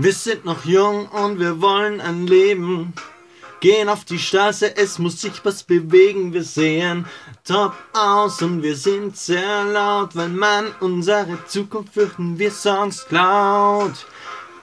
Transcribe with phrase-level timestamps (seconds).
[0.00, 2.92] Wir sind noch jung und wir wollen ein Leben.
[3.58, 6.32] Gehen auf die Straße, es muss sich was bewegen.
[6.32, 7.04] Wir sehen
[7.44, 14.06] top aus und wir sind sehr laut, weil man unsere Zukunft fürchten wir sonst klaut.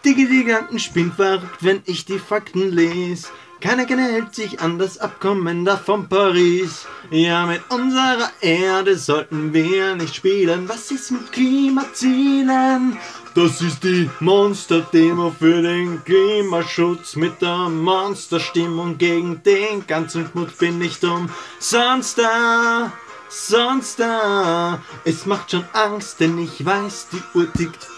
[0.06, 3.28] Die Gedanken spinnt verrückt, wenn ich die Fakten lese.
[3.60, 6.86] Keiner Kenner hält sich an das Abkommen da von Paris.
[7.11, 10.70] Ja, mit unserer Erde sollten wir nicht spielen.
[10.70, 12.97] Was ist mit Klimazielen?
[13.36, 20.82] Das ist die Monster-Demo für den Klimaschutz mit der Monsterstimmung gegen den ganzen Schmutz bin
[20.82, 21.30] ich dumm.
[21.60, 22.93] Sonst da,
[23.28, 24.82] sonst da.
[25.04, 27.90] Es macht schon Angst, denn ich weiß, die Uhr tickt.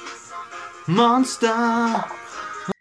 [0.88, 2.10] Monster.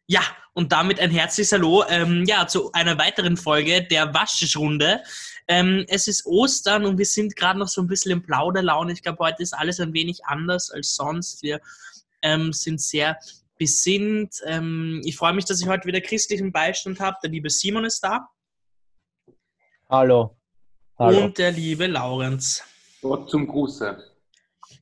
[0.07, 0.23] Ja,
[0.55, 5.03] und damit ein herzliches Hallo ähm, ja, zu einer weiteren Folge der Waschtischrunde.
[5.47, 8.95] Ähm, es ist Ostern und wir sind gerade noch so ein bisschen im Plauderlaune.
[8.95, 11.43] Ich glaube, heute ist alles ein wenig anders als sonst.
[11.43, 11.61] Wir
[12.23, 13.19] ähm, sind sehr
[13.59, 14.43] besinnt.
[14.45, 17.17] Ähm, ich freue mich, dass ich heute wieder christlichen Beistand habe.
[17.23, 18.29] Der liebe Simon ist da.
[19.89, 20.37] Hallo.
[20.99, 21.25] Hallo.
[21.25, 22.63] Und der liebe Laurenz.
[23.03, 23.97] Gott zum Gruße.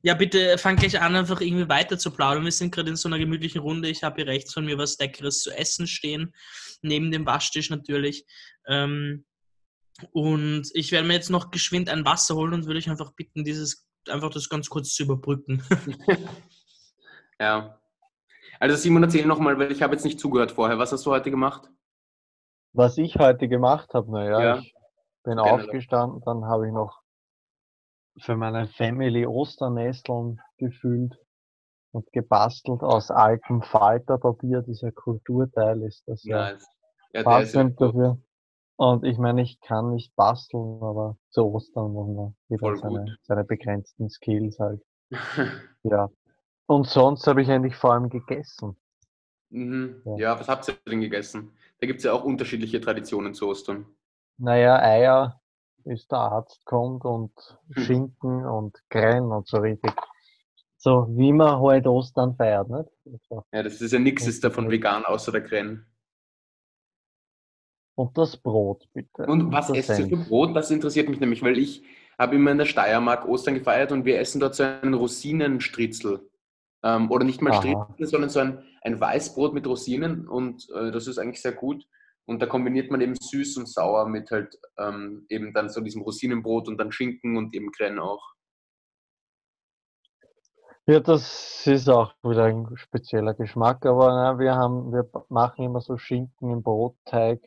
[0.01, 2.43] Ja, bitte fang gleich an, einfach irgendwie weiter zu plaudern.
[2.43, 3.89] Wir sind gerade in so einer gemütlichen Runde.
[3.89, 6.33] Ich habe hier rechts von mir was Leckeres zu essen stehen,
[6.81, 8.25] neben dem Waschtisch natürlich.
[8.67, 9.25] Ähm,
[10.11, 13.43] und ich werde mir jetzt noch geschwind ein Wasser holen und würde ich einfach bitten,
[13.43, 15.63] dieses einfach das ganz kurz zu überbrücken.
[17.39, 17.79] ja.
[18.59, 20.77] Also Simon, erzähl nochmal, weil ich habe jetzt nicht zugehört vorher.
[20.79, 21.69] Was hast du heute gemacht?
[22.73, 24.57] Was ich heute gemacht habe, naja, Ja.
[24.59, 24.73] ich
[25.23, 25.51] bin Gerne.
[25.51, 27.01] aufgestanden, dann habe ich noch
[28.17, 31.17] für meine Family Osternesteln gefüllt
[31.91, 34.61] und gebastelt aus altem Falterpapier.
[34.61, 36.51] Dieser Kulturteil ist das ja Nice.
[36.51, 38.19] Ja, ist ja passend dafür.
[38.77, 43.43] Und ich meine, ich kann nicht basteln, aber zu Ostern muss man wieder seine, seine
[43.43, 44.81] begrenzten Skills halt.
[45.83, 46.09] Ja.
[46.67, 48.75] Und sonst habe ich eigentlich vor allem gegessen.
[49.49, 50.01] mhm.
[50.05, 50.15] Ja.
[50.17, 51.51] Ja, was habt ihr denn gegessen?
[51.79, 53.85] Da gibt es ja auch unterschiedliche Traditionen zu Ostern.
[54.37, 55.41] Naja, Eier,
[55.83, 57.31] bis der Arzt kommt und
[57.75, 57.81] Mhm.
[57.81, 59.91] Schinken und Krähen und so richtig.
[60.77, 62.89] So wie man halt Ostern feiert, nicht?
[63.29, 63.43] So.
[63.53, 65.85] Ja, das ist ja nichts ist davon vegan, außer der Krähen.
[67.95, 69.25] Und das Brot, bitte.
[69.25, 70.17] Und was der esst ihr für.
[70.17, 70.55] Brot?
[70.55, 71.83] Das interessiert mich nämlich, weil ich
[72.19, 76.29] habe immer in der Steiermark Ostern gefeiert und wir essen dort so einen Rosinenstritzel.
[76.85, 77.61] Ähm, oder nicht mal Aha.
[77.61, 81.83] Stritzel, sondern so ein, ein Weißbrot mit Rosinen und äh, das ist eigentlich sehr gut.
[82.27, 86.03] Und da kombiniert man eben süß und sauer mit halt ähm, eben dann so diesem
[86.03, 88.23] Rosinenbrot und dann Schinken und eben Krähen auch.
[90.87, 95.81] Ja, das ist auch wieder ein spezieller Geschmack, aber na, wir haben, wir machen immer
[95.81, 97.41] so Schinken im Brotteig.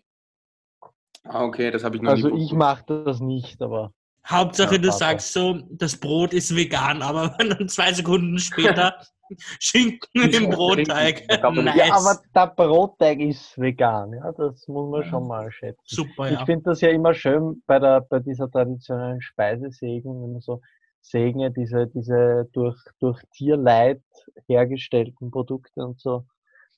[1.23, 3.93] Ah, okay, das habe ich noch Also nie ich mache das nicht, aber
[4.27, 8.97] Hauptsache, Ja, du sagst so, das Brot ist vegan, aber dann zwei Sekunden später
[9.61, 11.27] Schinken im Brotteig.
[11.29, 11.77] Nice.
[11.77, 15.83] ja, aber der Brotteig ist vegan, ja, das muss man schon mal schätzen.
[15.85, 16.45] Super, Ich ja.
[16.45, 20.61] finde das ja immer schön bei, der, bei dieser traditionellen Speisesägen, wenn man so
[21.01, 24.03] Sägen, diese, diese durch, durch Tierleid
[24.47, 26.27] hergestellten Produkte und so.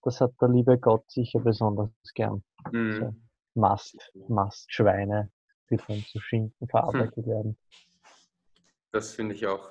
[0.03, 2.43] Das hat der liebe Gott sicher besonders gern.
[2.71, 3.23] Mhm.
[3.55, 5.31] Mast, Mastschweine,
[5.69, 7.59] die dann zu Schinken verarbeitet werden.
[8.93, 9.71] Das finde ich auch.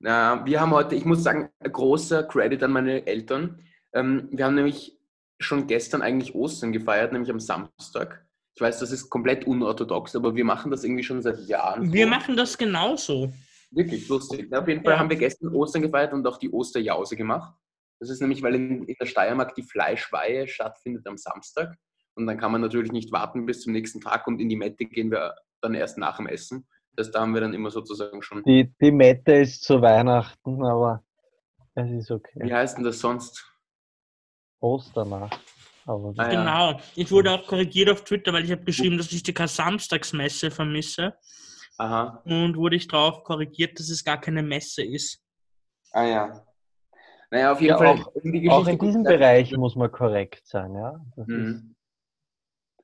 [0.00, 3.60] Na, wir haben heute, ich muss sagen, ein großer Credit an meine Eltern.
[3.92, 4.96] Ähm, wir haben nämlich
[5.40, 8.24] schon gestern eigentlich Ostern gefeiert, nämlich am Samstag.
[8.54, 11.92] Ich weiß, das ist komplett unorthodox, aber wir machen das irgendwie schon seit Jahren.
[11.92, 13.32] Wir machen das genauso.
[13.70, 14.48] Wirklich lustig.
[14.50, 14.98] Na, auf jeden Fall Ja.
[14.98, 17.54] haben wir gestern Ostern gefeiert und auch die Osterjause gemacht.
[18.00, 21.74] Das ist nämlich, weil in, in der Steiermark die Fleischweihe stattfindet am Samstag.
[22.14, 24.84] Und dann kann man natürlich nicht warten bis zum nächsten Tag und in die Mette
[24.84, 26.66] gehen wir dann erst nach dem Essen.
[26.98, 28.42] Das da haben wir dann immer sozusagen schon.
[28.42, 31.04] Die, die Mette ist zu Weihnachten, aber
[31.76, 32.52] es ist Wie okay.
[32.52, 33.48] heißt denn das sonst?
[34.58, 35.38] Osternacht.
[35.86, 36.72] Aber Ah, ja.
[36.72, 36.80] Genau.
[36.96, 41.14] Ich wurde auch korrigiert auf Twitter, weil ich habe geschrieben, dass ich die Samstagsmesse vermisse.
[41.78, 42.20] Aha.
[42.24, 45.22] Und wurde ich darauf korrigiert, dass es gar keine Messe ist.
[45.92, 46.44] Ah ja.
[47.30, 47.86] Naja, auf jeden Ja, Fall.
[47.86, 51.00] auch- die auch in diesem Bereich muss man korrekt sein, ja.
[51.14, 51.76] Das ist, Mhm.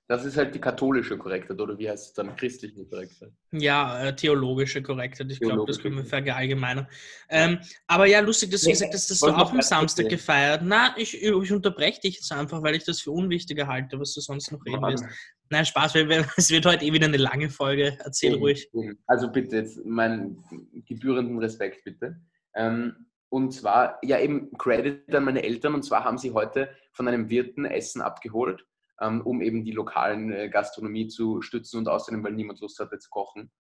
[0.06, 2.36] Das ist halt die katholische Korrektheit, oder wie heißt es dann?
[2.36, 3.32] Christliche Korrektheit.
[3.52, 5.32] Ja, äh, theologische Korrektheit.
[5.32, 6.86] Ich glaube, das können wir verallgemeinern.
[7.30, 10.10] Ähm, aber ja, lustig, dass du gesagt hast, dass du auch am Samstag sehen.
[10.10, 10.60] gefeiert.
[10.62, 14.20] Na, ich, ich unterbreche dich jetzt einfach, weil ich das für unwichtiger halte, was du
[14.20, 15.06] sonst noch reden wirst.
[15.48, 15.94] Nein, Spaß,
[16.36, 17.96] es wird heute eh wieder eine lange Folge.
[18.04, 18.70] Erzähl ruhig.
[19.06, 20.44] Also bitte, jetzt meinen
[20.86, 22.20] gebührenden Respekt bitte.
[22.54, 25.74] Ähm, und zwar, ja eben Credit an meine Eltern.
[25.74, 28.64] Und zwar haben sie heute von einem Wirten Essen abgeholt,
[29.00, 33.10] um eben die lokalen äh, Gastronomie zu stützen und außerdem, weil niemand Lust hatte zu
[33.10, 33.50] kochen.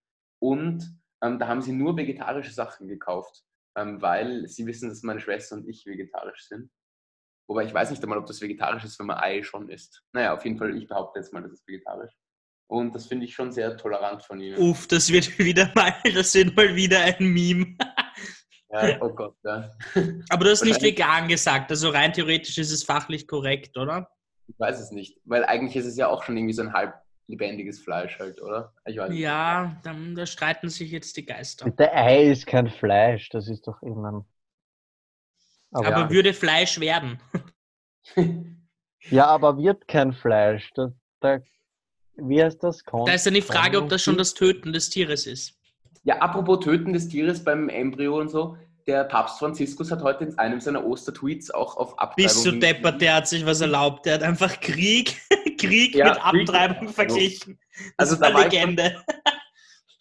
[0.40, 0.84] Und
[1.22, 3.42] ähm, da haben sie nur vegetarische Sachen gekauft,
[3.76, 6.70] ähm, weil sie wissen, dass meine Schwester und ich vegetarisch sind.
[7.48, 10.02] Wobei ich weiß nicht einmal, ob das vegetarisch ist, wenn man Ei schon isst.
[10.12, 12.12] Naja, auf jeden Fall, ich behaupte jetzt mal, das ist vegetarisch.
[12.70, 14.58] Und das finde ich schon sehr tolerant von ihnen.
[14.58, 17.76] Uff, das wird wieder mal, das wird mal wieder ein Meme.
[18.70, 19.70] Ja, oh Gott, ja.
[20.30, 24.10] Aber du hast nicht vegan gesagt, also rein theoretisch ist es fachlich korrekt, oder?
[24.46, 26.94] Ich weiß es nicht, weil eigentlich ist es ja auch schon irgendwie so ein halb
[27.26, 28.72] lebendiges Fleisch halt, oder?
[28.86, 29.20] Ich weiß nicht.
[29.20, 31.64] Ja, dann, da streiten sich jetzt die Geister.
[31.64, 34.24] Bitte, Ei ist kein Fleisch, das ist doch irgendwann.
[35.72, 37.18] Aber, Aber würde Fleisch werden.
[39.10, 40.70] ja, aber wird kein Fleisch.
[40.74, 41.40] Das, da,
[42.16, 42.82] wie heißt das?
[42.84, 45.58] Da ist dann die Frage, ob das schon das Töten des Tieres ist.
[46.04, 48.56] Ja, apropos Töten des Tieres beim Embryo und so,
[48.86, 53.00] der Papst Franziskus hat heute in einem seiner Ostertweets auch auf Abtreibung Bist du deppert,
[53.00, 54.04] der hat sich was erlaubt.
[54.06, 55.20] Der hat einfach Krieg,
[55.58, 57.58] Krieg Ja, mit Krieg- Abtreibung verglichen.
[57.96, 59.04] Das Also ist da eine war ich schon- Legende.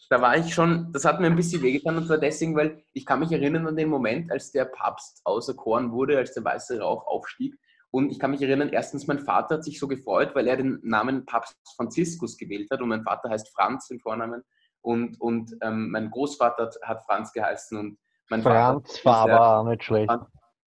[0.10, 3.06] Da war ich schon, das hat mir ein bisschen wehgetan und zwar deswegen, weil ich
[3.06, 7.08] kann mich erinnern an den Moment, als der Papst auserkoren wurde, als der weiße Rauch
[7.08, 7.56] aufstieg.
[7.90, 10.80] Und ich kann mich erinnern, erstens, mein Vater hat sich so gefreut, weil er den
[10.84, 14.44] Namen Papst Franziskus gewählt hat und mein Vater heißt Franz im Vornamen
[14.82, 17.98] und, und ähm, mein Großvater hat, hat Franz geheißen und
[18.42, 19.32] mein Franz Vater.
[19.32, 20.12] Faber, auch nicht schlecht.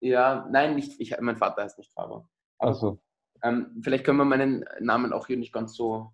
[0.00, 2.26] Ja, nein, nicht, ich, mein Vater heißt nicht Faber.
[2.59, 2.99] Aber Also,
[3.43, 6.12] ähm, vielleicht können wir meinen Namen auch hier nicht ganz so.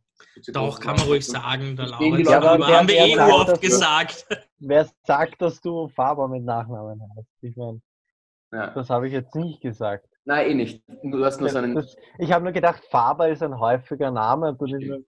[0.52, 2.28] Doch, kann man ruhig sagen, der denke, Laurens.
[2.28, 4.26] Leute- darüber wer- haben wir eh sagt, oft dass du- gesagt.
[4.58, 7.28] wer sagt, dass du Faber mit Nachnamen hast?
[7.40, 7.80] Ich meine,
[8.52, 8.70] Ja.
[8.70, 10.06] das habe ich jetzt nicht gesagt.
[10.24, 10.82] Nein, eh nicht.
[11.04, 11.74] Du hast nur so einen.
[11.74, 14.58] Das, ich habe nur gedacht, Faber ist ein häufiger Name.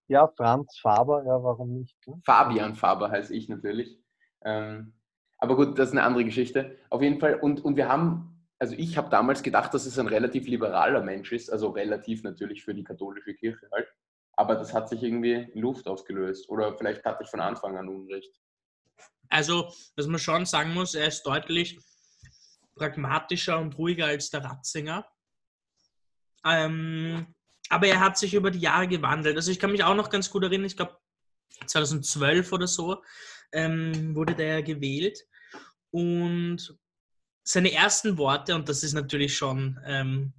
[0.08, 1.96] Ja, Franz Faber, ja, warum nicht?
[2.06, 2.18] ne?
[2.24, 3.98] Fabian Faber heiße ich natürlich.
[4.44, 4.94] Ähm,
[5.40, 6.78] aber gut, das ist eine andere Geschichte.
[6.90, 7.34] Auf jeden Fall.
[7.34, 11.32] Und, und wir haben, also ich habe damals gedacht, dass es ein relativ liberaler Mensch
[11.32, 13.88] ist, also relativ natürlich für die katholische Kirche halt.
[14.34, 16.48] Aber das hat sich irgendwie in Luft aufgelöst.
[16.50, 18.32] Oder vielleicht hatte ich von Anfang an Unrecht.
[19.30, 21.78] Also, was man schon sagen muss, er ist deutlich
[22.74, 25.06] pragmatischer und ruhiger als der Ratzinger.
[26.44, 27.34] Ähm,
[27.68, 29.36] aber er hat sich über die Jahre gewandelt.
[29.36, 30.98] Also ich kann mich auch noch ganz gut erinnern, ich glaube
[31.66, 33.02] 2012 oder so
[33.52, 35.26] ähm, wurde der gewählt.
[35.90, 36.76] Und
[37.42, 40.32] seine ersten Worte, und das ist natürlich schon, ähm,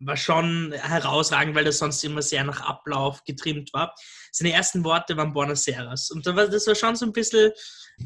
[0.00, 3.94] war schon herausragend, weil das sonst immer sehr nach Ablauf getrimmt war.
[4.30, 6.10] Seine ersten Worte waren Buonaseras.
[6.10, 7.50] Und da war, das war schon so ein bisschen,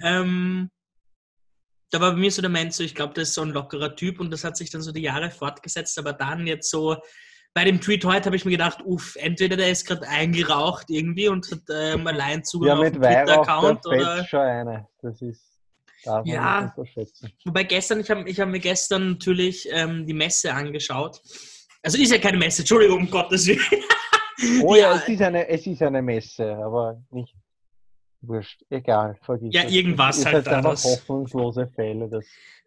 [0.03, 0.71] ähm,
[1.91, 3.95] da war bei mir so der Mensch, so, ich glaube, das ist so ein lockerer
[3.95, 6.97] Typ und das hat sich dann so die Jahre fortgesetzt, aber dann jetzt so,
[7.55, 11.29] bei dem Tweet heute habe ich mir gedacht, uff, entweder der ist gerade eingeraucht irgendwie
[11.29, 14.89] und hat ähm, allein Zugang Ja, auf da Twitter-Account oder schon eine.
[15.03, 15.52] Das ist,
[16.05, 16.75] darf man Ja.
[17.45, 21.21] Wobei gestern, ich habe ich hab mir gestern natürlich ähm, die Messe angeschaut.
[21.83, 23.61] Also ist ja keine Messe, Entschuldigung, um Gottes Willen.
[24.65, 24.97] Oh ja, Ja.
[24.97, 27.33] es, ist eine, es ist eine Messe, aber nicht
[28.23, 28.61] wurscht.
[28.71, 29.73] Egal, vergiss Ja, es.
[29.73, 32.09] irgendwas es ist halt halt das- hoffnungslose Fälle.
[32.09, 32.25] Das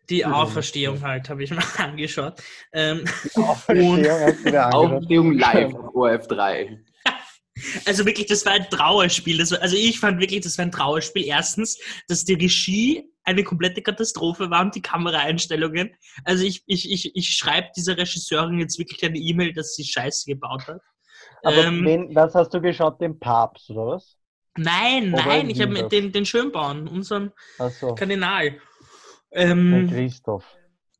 [0.10, 0.24] Die.
[0.26, 2.42] Auferstehung halt, habe ich mir angeschaut.
[2.72, 3.04] Ähm,
[3.36, 4.94] Auferstehung hast du dir angeschaut.
[5.02, 6.78] Aufklärung live auf ORF3.
[7.86, 9.40] Also wirklich, das war ein Trauerspiel.
[9.40, 11.26] War, also ich fand wirklich, das war ein Trauerspiel.
[11.26, 15.92] Erstens, dass die Regie eine komplette Katastrophe war und die Kameraeinstellungen.
[16.24, 20.26] Also ich, ich, ich, ich schreibe dieser Regisseurin jetzt wirklich eine E-Mail, dass sie Scheiße
[20.30, 20.82] gebaut hat.
[21.44, 23.02] Aber Ähm, wen, was hast du geschaut?
[23.02, 24.18] Den Papst, oder was?
[24.58, 28.58] Nein, Oder nein, ich habe den, den Schönborn, unseren Achso, Kardinal.
[29.32, 30.46] Ähm, Christoph.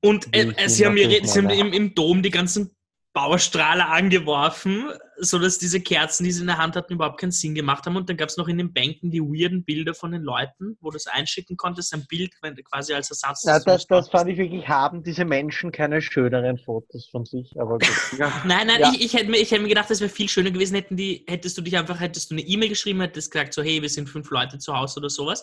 [0.02, 2.76] und äh, sie haben, ihre, sie haben im, im Dom die ganzen
[3.16, 7.86] Baustrahler angeworfen, sodass diese Kerzen, die sie in der Hand hatten, überhaupt keinen Sinn gemacht
[7.86, 7.96] haben.
[7.96, 10.92] Und dann gab es noch in den Bänken die weirden Bilder von den Leuten, wo
[10.92, 13.44] du es einschicken konntest, ein Bild wenn- quasi als Ersatz.
[13.46, 17.50] Ja, das, nicht das fand ich wirklich, haben diese Menschen keine schöneren Fotos von sich,
[17.58, 17.88] aber gut.
[18.46, 18.92] Nein, nein, Ja.
[18.94, 21.24] ich, ich, hätte mir, ich hätte mir gedacht, es wäre viel schöner gewesen, hätten die,
[21.28, 24.10] hättest du dich einfach, hättest du eine E-Mail geschrieben, hättest gesagt, so, hey, wir sind
[24.10, 25.42] fünf Leute zu Hause oder sowas.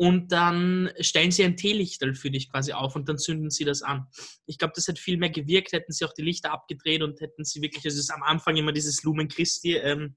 [0.00, 3.82] Und dann stellen sie ein Teelichterl für dich quasi auf und dann zünden sie das
[3.82, 4.06] an.
[4.46, 7.44] Ich glaube, das hätte viel mehr gewirkt, hätten sie auch die Lichter abgedreht und hätten
[7.44, 10.16] sie wirklich, also es ist am Anfang immer dieses Lumen Christi, ähm,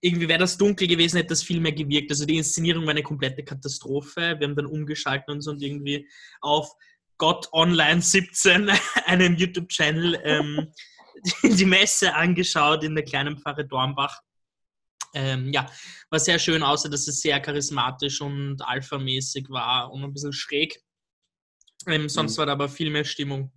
[0.00, 2.12] irgendwie wäre das dunkel gewesen, hätte das viel mehr gewirkt.
[2.12, 4.36] Also die Inszenierung war eine komplette Katastrophe.
[4.38, 6.08] Wir haben dann umgeschaltet und so und irgendwie
[6.40, 6.70] auf
[7.18, 8.70] Gott Online 17,
[9.06, 10.72] einen YouTube-Channel, ähm,
[11.42, 14.20] die Messe angeschaut in der kleinen Pfarre Dornbach.
[15.14, 15.66] Ähm, ja,
[16.10, 20.80] war sehr schön, außer dass es sehr charismatisch und alphamäßig war und ein bisschen schräg.
[21.86, 22.38] Ähm, sonst Mhm.
[22.38, 23.52] war da aber viel mehr Stimmung.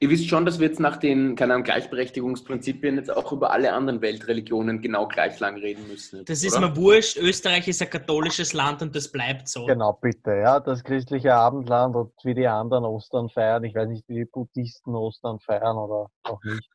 [0.00, 3.72] Ihr wisst schon, dass wir jetzt nach den keine Ahnung, Gleichberechtigungsprinzipien jetzt auch über alle
[3.72, 6.18] anderen Weltreligionen genau gleich lang reden müssen.
[6.18, 6.68] Jetzt, Das ist oder?
[6.70, 7.16] mir wurscht.
[7.16, 9.66] Österreich ist ein katholisches Land und das bleibt so.
[9.66, 10.32] Genau, bitte.
[10.32, 13.62] Ja, das christliche Abendland und wie die anderen Ostern feiern.
[13.64, 16.68] Ich weiß nicht, wie die Buddhisten Ostern feiern oder auch nicht.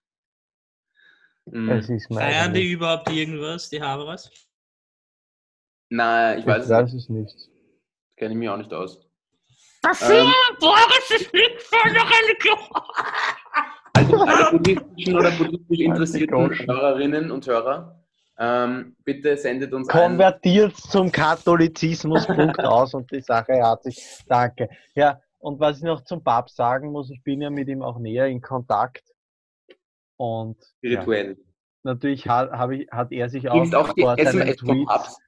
[1.52, 1.70] Mhm.
[1.72, 4.30] Ist mir Feiern die überhaupt irgendwas, die Haberas?
[5.90, 7.04] Nein, ich Ich weiß es weiß nicht.
[7.04, 7.50] es nicht.
[8.18, 9.00] Kenne ich mich auch nicht aus.
[9.82, 10.28] Das Ähm.
[10.60, 12.60] Boris ist nicht für eine Religion.
[13.96, 16.68] Also alle buddhistischen oder buddhistisch interessierten.
[16.68, 18.02] Hörerinnen und Hörer,
[18.38, 20.12] ähm, bitte sendet uns ein.
[20.12, 24.00] Konvertiert zum Katholizismus, Punkt aus und die Sache hat sich.
[24.28, 24.70] Danke.
[24.96, 28.00] Ja, und was ich noch zum Papst sagen muss, ich bin ja mit ihm auch
[28.00, 29.04] näher in Kontakt.
[30.20, 31.38] Und ja, Spirituell.
[31.84, 34.86] natürlich hat, hab ich, hat er sich auch, auch die vor seinen SMS vom Tweets,
[34.88, 35.22] Papst.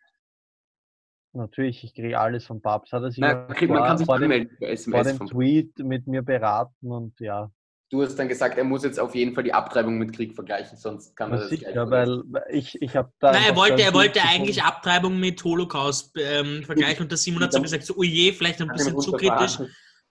[1.32, 3.98] natürlich, ich kriege alles vom Papst, hat er sich Nein, auch kriegt, man vor, kann
[3.98, 7.50] sich vor, dem, vor SMS dem vom Tweet mit mir beraten und ja,
[7.90, 10.78] Du hast dann gesagt, er muss jetzt auf jeden Fall die Abtreibung mit Krieg vergleichen,
[10.78, 12.34] sonst kann er das gleich sicher, vergessen.
[12.34, 13.34] weil ich, ich habe da.
[13.34, 14.76] Nein, er wollte, er wollte eigentlich gefunden.
[14.76, 18.62] Abtreibung mit Holocaust ähm, vergleichen und der Simon hat so gesagt, so, oh je, vielleicht
[18.62, 19.60] ein bisschen zu kritisch.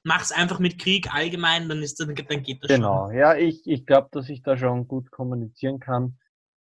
[0.02, 2.80] Mach's einfach mit Krieg allgemein, dann, ist, dann, dann geht das schon.
[2.80, 6.18] Genau, ja, ich, ich glaube, dass ich da schon gut kommunizieren kann.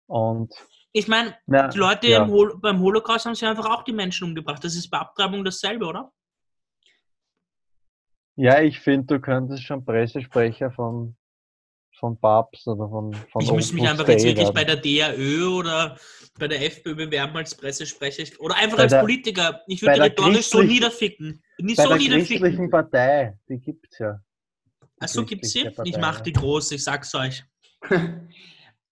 [0.08, 0.54] Und
[0.92, 2.24] Ich meine, die Leute ja.
[2.24, 4.64] im Hol beim Holocaust haben sie einfach auch die Menschen umgebracht.
[4.64, 6.12] Das ist bei Abtreibung dasselbe, oder?
[8.36, 11.16] Ja, ich finde, du könntest schon Pressesprecher von,
[12.00, 15.98] von Papst oder von, von ich müsste mich einfach jetzt wirklich bei der DAÖ oder
[16.40, 18.24] bei der FPÖ bewerben als Pressesprecher.
[18.40, 19.62] Oder einfach Bei als der- Politiker.
[19.68, 21.43] Ich würde rhetorisch so niederficken.
[21.60, 24.20] Nicht Bei so der christlichen Partei, die gibt's ja.
[24.82, 25.62] Die Achso, gibt's sie?
[25.62, 26.24] christliche Ich Partei, mach ja.
[26.24, 27.44] die groß, ich sag's euch.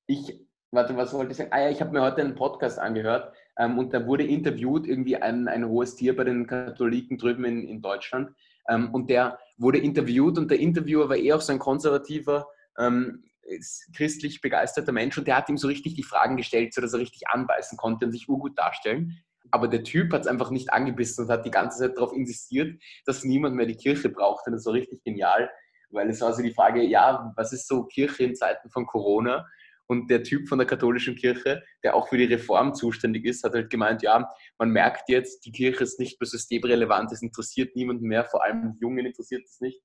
[0.08, 0.38] Ich,
[0.72, 1.54] warte, was wollte ich sagen?
[1.54, 5.16] Ah ja, ich habe mir heute einen Podcast angehört ähm, und da wurde interviewt irgendwie
[5.16, 8.36] ein, ein hohes Tier bei den Katholiken drüben in, in Deutschland
[8.68, 12.46] ähm, und der wurde interviewt und der Interviewer war eh auch so ein konservativer,
[12.78, 16.94] ähm, ist christlich begeisterter Mensch und der hat ihm so richtig die Fragen gestellt, sodass
[16.94, 19.18] er richtig anbeißen konnte und sich urgut darstellen.
[19.52, 22.82] Aber der Typ hat es einfach nicht angebissen und hat die ganze Zeit darauf insistiert,
[23.06, 24.48] dass niemand mehr die Kirche braucht.
[24.48, 25.50] Und das war richtig genial,
[25.90, 29.46] weil es war so die Frage, ja, was ist so Kirche in Zeiten von Corona?
[29.88, 33.54] Und der Typ von der katholischen Kirche, der auch für die Reform zuständig ist, hat
[33.54, 38.08] halt gemeint, ja, man merkt jetzt, die Kirche ist nicht mehr systemrelevant, es interessiert niemanden
[38.08, 39.82] mehr, vor allem Jungen interessiert es nicht.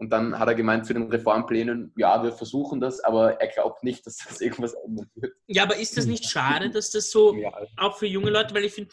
[0.00, 3.84] Und dann hat er gemeint zu den Reformplänen, ja, wir versuchen das, aber er glaubt
[3.84, 5.34] nicht, dass das irgendwas ändern wird.
[5.46, 8.64] Ja, aber ist das nicht schade, dass das so Ja, auch für junge Leute, weil
[8.64, 8.90] ich finde,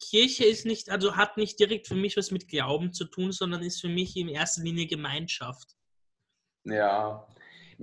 [0.00, 3.62] Kirche ist nicht, also hat nicht direkt für mich was mit Glauben zu tun, sondern
[3.62, 5.74] ist für mich in erster Linie Gemeinschaft.
[6.64, 7.26] Ja.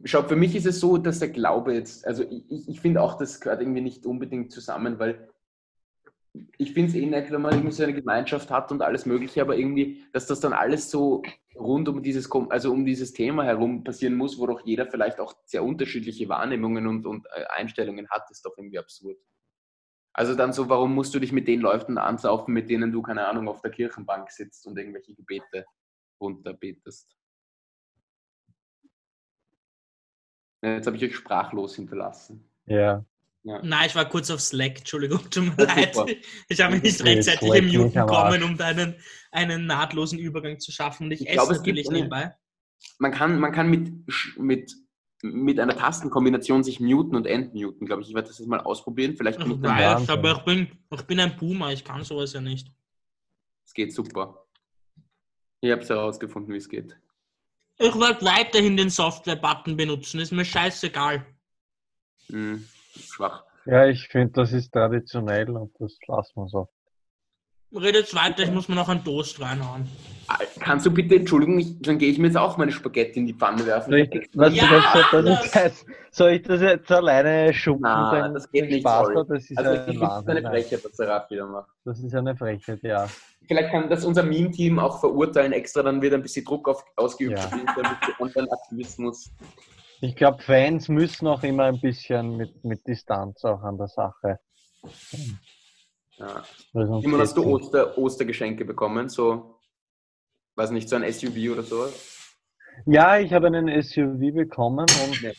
[0.05, 3.01] Schau, für mich ist es so, dass der Glaube jetzt, also ich, ich- ich finde
[3.01, 5.29] auch, das gehört irgendwie nicht unbedingt zusammen, weil
[6.57, 9.41] ich finde es eh nett, wenn man irgendwie so eine Gemeinschaft hat und alles Mögliche,
[9.41, 11.23] aber irgendwie, dass das dann alles so
[11.55, 15.33] rund um dieses, also um dieses Thema herum passieren muss, wo doch jeder vielleicht auch
[15.45, 19.17] sehr unterschiedliche Wahrnehmungen und, und äh, Einstellungen hat, ist doch irgendwie absurd.
[20.13, 23.27] Also dann so, warum musst du dich mit den Leuten ansaufen, mit denen du, keine
[23.27, 25.65] Ahnung, auf der Kirchenbank sitzt und irgendwelche Gebete
[26.19, 27.15] runterbetest?
[30.63, 32.49] Jetzt habe ich euch sprachlos hinterlassen.
[32.65, 33.03] Ja.
[33.43, 33.59] Ja.
[33.63, 35.95] Nein, ich war kurz auf Slack, Entschuldigung, tut mir leid.
[35.95, 36.11] super.
[36.47, 38.31] Ich habe mich nicht rechtzeitig Slack im nicht Muten am Arsch.
[38.39, 38.95] kommen, um da einen,
[39.31, 41.05] einen nahtlosen Übergang zu schaffen.
[41.05, 42.35] Und ich, Ich esse glaube, es natürlich gibt eine- nebenbei.
[42.99, 43.91] Man kann, man kann mit,
[44.37, 44.75] mit,
[45.23, 48.09] mit einer Tastenkombination sich muten und entmuten, glaube ich.
[48.09, 49.15] Ich werde das jetzt mal ausprobieren.
[49.17, 50.09] Vielleicht bin ich Nein, Wahnsinn.
[50.09, 52.71] aber ich bin, ich bin ein Boomer, ich kann sowas ja nicht.
[53.65, 54.45] Es geht super.
[55.61, 56.95] Ich habe es herausgefunden, wie es geht.
[57.77, 61.25] Ich werde weiterhin den Software-Button benutzen, ist mir scheißegal.
[62.27, 62.67] Hm,
[62.99, 63.43] schwach.
[63.65, 66.67] Ja, ich finde, das ist traditionell und das lassen wir so.
[67.73, 69.87] Redet weiter, ich muss mir noch einen Toast reinhauen.
[70.27, 73.27] Ah, Kannst du bitte, Entschuldigung, ich, dann gehe ich mir jetzt auch meine Spaghetti in
[73.27, 73.91] die Pfanne werfen.
[73.91, 74.63] Soll ich, was Ja,
[75.11, 77.83] das, das jetzt, soll ich das jetzt alleine schuppen?
[77.83, 79.15] Na, den- das geht nicht, Spaß sorry.
[79.15, 79.23] da?
[79.35, 80.29] Das ist Also ein ich Wahnsinn.
[80.31, 80.51] eine nein.
[80.51, 81.69] Frechheit, was der Rat wieder macht.
[81.85, 83.07] Das ist eine Frechheit, ja.
[83.47, 87.39] Vielleicht kann das unser Meme-Team auch verurteilen, extra dann wird ein bisschen Druck auf, ausgeübt,
[87.39, 87.45] Ja.
[87.47, 89.31] bisschen Online-Aktivismus.
[90.03, 94.39] Ich glaube, Fans müssen auch immer ein bisschen mit, mit Distanz auch an der Sache.
[96.17, 96.43] Ja.
[96.73, 97.45] Simon, hast du.
[97.45, 99.09] Oster, Ostergeschenke bekommen?
[99.09, 99.59] So,
[100.55, 101.85] weiß nicht, so ein SUV oder so?
[102.87, 105.33] Ja, ich habe einen SUV bekommen und Ja.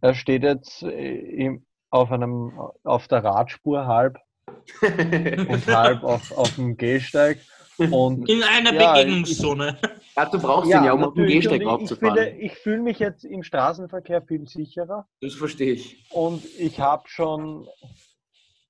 [0.00, 4.18] er steht jetzt äh, im, auf, einem, auf der Radspur halb
[4.80, 7.38] und halb auf, auf dem Gehsteig.
[7.78, 9.78] Und In einer Ja, Begegnungszone.
[10.16, 11.26] ja, du brauchst ihn ja, um auf dem.
[11.26, 15.72] Gehsteig überhaupt ich, ich, finde, ich fühle mich jetzt im Straßenverkehr viel sicherer Das verstehe
[15.72, 16.04] ich.
[16.10, 17.66] und ich habe schon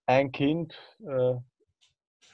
[0.06, 0.74] ein Kind
[1.06, 1.34] äh,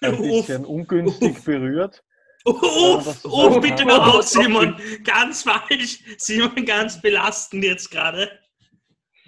[0.03, 0.47] ein Uff.
[0.47, 1.45] bisschen ungünstig Uff.
[1.45, 2.03] berührt.
[2.45, 4.75] Uff, ist uff, bitte hör auf, Simon.
[5.05, 6.03] Ganz falsch.
[6.17, 8.31] Simon, ganz belastend jetzt gerade.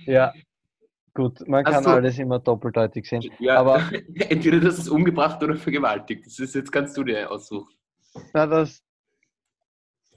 [0.07, 0.33] Ja,
[1.15, 3.23] gut, man kann du- alles immer doppeldeutig sehen.
[3.39, 3.83] Ja, Aber-
[4.29, 6.27] entweder das ist umgebracht oder vergewaltigt.
[6.27, 7.73] Das ist jetzt kannst du dir aussuchen.
[8.33, 8.83] Na, das.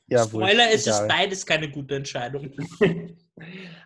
[0.08, 2.52] Ja, Spoiler, es ist beides keine gute Entscheidung.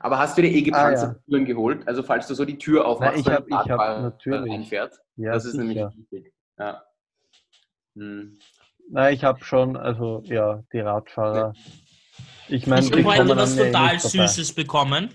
[0.02, 1.88] Aber hast du dir eh gepanzerte Ah, Türen geholt?
[1.88, 4.02] Also falls du so die Tür aufmachst, Nein, ich wenn hab- ein ich hab Radfahrer
[4.02, 4.54] natürlich.
[4.54, 5.00] einfährt.
[5.16, 5.94] Ja, das ist nämlich sicher.
[5.96, 6.34] wichtig.
[6.58, 6.84] Ja.
[7.96, 8.38] Hm.
[8.90, 11.54] Nein, ich habe schon, also ja, die Radfahrer
[12.50, 14.28] Ich meine, Ich habe heute was total nicht vorbei.
[14.28, 15.10] Süßes bekommen.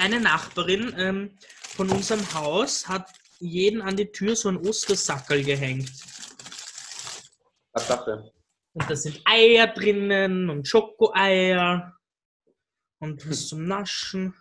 [0.00, 1.30] Eine Nachbarin ähm,
[1.76, 5.92] von unserem Haus hat jeden an die Tür so ein Ostersackerl gehängt.
[7.74, 8.32] Tatsache.
[8.72, 11.94] Und da sind Eier drinnen und Schokoeier
[13.00, 14.34] und was zum Naschen.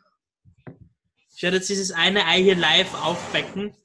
[1.35, 3.75] Ich werde jetzt dieses eine Ei hier live aufbecken.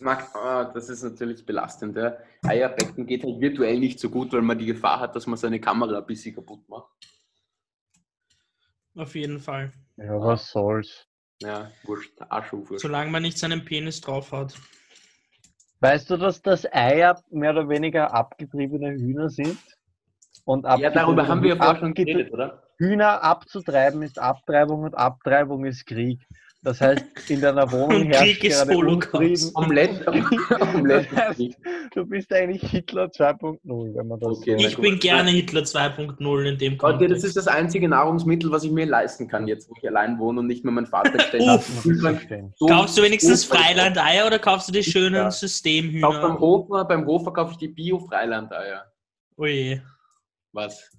[0.00, 1.98] Mag, ah, das ist natürlich belastend.
[1.98, 2.16] Ja.
[2.42, 5.60] Eierbecken geht halt virtuell nicht so gut, weil man die Gefahr hat, dass man seine
[5.60, 6.88] Kamera ein bisschen kaputt macht.
[8.96, 9.72] Auf jeden Fall.
[9.96, 11.06] Ja, was soll's.
[11.42, 12.78] Ja, wurscht, Arschhufe.
[12.78, 14.54] Solange man nicht seinen Penis drauf hat.
[15.80, 19.58] Weißt du, dass das Eier mehr oder weniger abgetriebene Hühner sind?
[20.44, 22.62] Und Ja, darüber haben wir ja vorher schon geredet, oder?
[22.78, 26.26] Hühner abzutreiben ist Abtreibung und Abtreibung ist Krieg.
[26.64, 29.14] Das heißt, in deiner Wohnung Und herrscht Krieg ist gerade Holocaust.
[29.14, 29.50] Unfrieden.
[29.54, 30.06] Omelette.
[30.74, 31.08] Omelette.
[31.14, 31.56] Das heißt,
[31.94, 33.58] du bist eigentlich Hitler 2.0,
[33.94, 37.14] wenn man das Okay, so Ich bin gerne Hitler 2.0 in dem Kontext.
[37.16, 40.40] das ist das einzige Nahrungsmittel, was ich mir leisten kann, jetzt wo ich allein wohne
[40.40, 42.52] und nicht mehr mein Vater verstehen.
[42.56, 45.22] So- Kaufst du wenigstens Freilandeier oder kaufst du die schönen Ja.
[45.24, 46.40] Kauf beim Systemhühner?
[46.40, 48.84] Hofer, beim Hofer kaufe ich die Bio-Freilandeier.
[49.36, 49.82] Oje.
[50.52, 50.90] Was?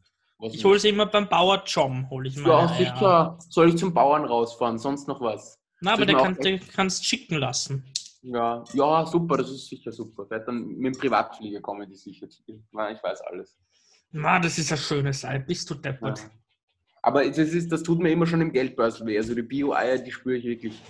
[0.42, 2.70] Ich hole sie immer beim Bauer John, hole ich mal.
[2.82, 3.38] Ja.
[3.50, 4.78] Soll ich zum Bauern rausfahren?
[4.78, 5.60] Sonst noch was?
[5.82, 7.86] Na, aber ich der kann, der kannst schicken lassen.
[8.22, 10.30] Ja, ja, super, das ist sicher super.
[10.30, 12.60] Werd dann mit dem Privatflieger kommen die sicher zu dir.
[12.74, 13.58] Ja, Ich weiß alles.
[14.12, 15.40] Na, das ist ein schönes Ei.
[15.40, 15.82] Bist du Ja.
[15.82, 16.22] deppert.
[17.02, 19.18] Aber das, ist, das tut mir immer schon im Geldbörsel weh.
[19.18, 20.82] Also die Bio-Eier, die spüre ich wirklich.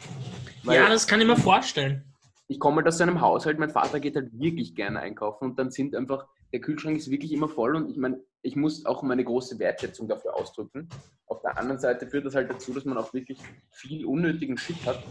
[0.63, 2.05] Weil Ja, das kann ich mir vorstellen.
[2.47, 5.93] ich komme aus einem Haushalt, mein Vater geht halt wirklich gerne einkaufen und dann sind
[5.95, 9.59] einfach, der Kühlschrank ist wirklich immer voll und ich meine, ich muss auch meine große
[9.59, 10.87] Wertschätzung dafür ausdrücken.
[11.25, 13.39] Auf der anderen Seite führt das halt dazu, dass man auch wirklich
[13.71, 15.03] viel unnötigen Shit hat.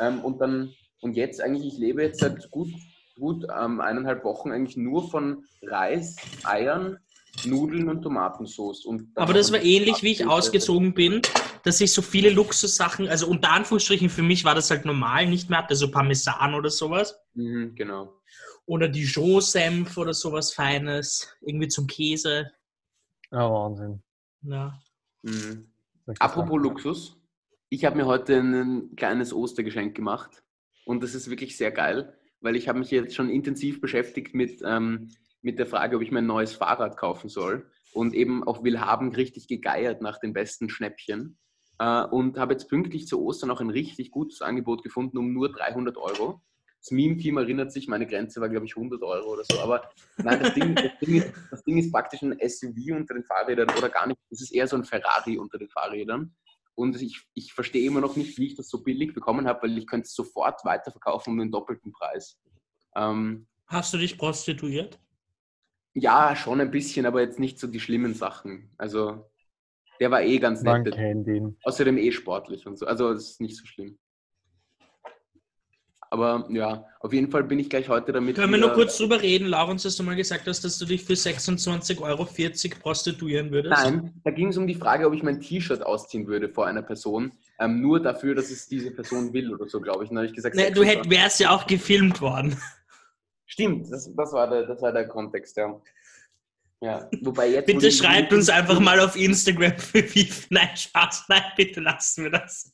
[0.00, 2.70] Ähm, und dann, und jetzt eigentlich, ich lebe jetzt seit gut,
[3.14, 6.98] gut ähm, eineinhalb Wochen eigentlich nur von Reis, Eiern,
[7.44, 8.84] Nudeln und Tomatensauce.
[8.84, 11.22] Und Aber das war ähnlich, wie ich ausgezogen bin,
[11.62, 15.48] dass ich so viele Luxussachen, also unter Anführungsstrichen für mich war das halt normal, nicht
[15.48, 17.16] mehr hatte, so Parmesan oder sowas.
[17.34, 18.14] Mhm, genau.
[18.66, 22.50] Oder Dijon-Senf oder sowas Feines, irgendwie zum Käse.
[23.30, 24.02] Ja, Wahnsinn.
[24.42, 24.78] Ja.
[25.22, 25.72] Mhm.
[26.18, 26.60] Apropos.
[26.60, 27.16] Luxus,
[27.68, 30.42] ich habe mir heute ein kleines Ostergeschenk gemacht
[30.84, 34.60] und das ist wirklich sehr geil, weil ich habe mich jetzt schon intensiv beschäftigt mit,
[34.64, 38.64] ähm, mit der Frage, ob ich mir ein neues Fahrrad kaufen soll und eben auch
[38.64, 41.38] Willhaben richtig gegeiert nach den besten Schnäppchen
[41.78, 45.52] äh, und habe jetzt pünktlich zu Ostern auch ein richtig gutes Angebot gefunden um nur
[45.52, 46.42] 300 Euro.
[46.82, 49.60] Das Meme-Team erinnert sich, meine Grenze war, glaube ich, 100 Euro oder so.
[49.60, 53.22] Aber nein, das Ding, das, Ding ist, das Ding ist praktisch ein SUV unter den
[53.22, 54.18] Fahrrädern oder gar nicht.
[54.30, 56.34] Es ist eher so ein Ferrari unter den Fahrrädern.
[56.74, 59.78] Und ich, ich verstehe immer noch nicht, wie ich das so billig bekommen habe, weil
[59.78, 62.40] ich könnte es sofort weiterverkaufen um den doppelten Preis.
[62.96, 64.98] Ähm, Hast du dich prostituiert?
[65.94, 68.70] ja, schon ein bisschen, aber jetzt nicht so die schlimmen Sachen.
[68.78, 69.30] Also,
[70.00, 70.94] der war eh ganz Man nett.
[70.94, 71.56] kennt ihn.
[71.64, 72.86] Außerdem eh sportlich und so.
[72.86, 73.98] Also, es ist nicht so schlimm.
[76.12, 78.36] Aber ja, auf jeden Fall bin ich gleich heute damit.
[78.36, 81.04] Können wir nur kurz drüber reden, Laurens, dass du mal gesagt hast, dass du dich
[81.04, 82.28] für 26,40 Euro
[82.82, 83.82] prostituieren würdest?
[83.82, 86.82] Nein, da ging es um die Frage, ob ich mein T-Shirt ausziehen würde vor einer
[86.82, 87.32] Person.
[87.58, 90.10] Ähm, nur dafür, dass es diese Person will oder so, glaube ich.
[90.10, 90.98] Dann habe ich gesagt, Nee, du 26.
[90.98, 92.58] hätt, wärst ja auch gefilmt worden.
[93.46, 95.80] Stimmt, das, das, war der, das war der Kontext, ja.
[96.82, 97.64] Ja, wobei jetzt.
[97.64, 100.30] Bitte schreibt uns einfach mal auf Instagram für wie.
[100.50, 102.70] Nein, Spaß, nein, bitte lassen wir das.